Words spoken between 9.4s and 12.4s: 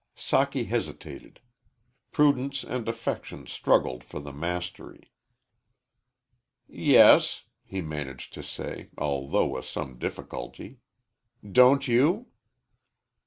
with some difficulty. "Don't you?"